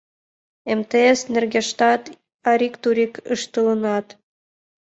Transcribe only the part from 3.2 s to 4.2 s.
ыштылынат.